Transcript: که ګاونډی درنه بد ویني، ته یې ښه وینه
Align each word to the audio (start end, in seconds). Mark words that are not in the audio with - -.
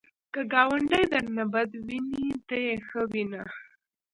که 0.33 0.41
ګاونډی 0.53 1.03
درنه 1.11 1.45
بد 1.53 1.69
ویني، 1.87 2.27
ته 2.47 2.55
یې 2.65 2.75
ښه 2.87 3.01
وینه 3.11 3.43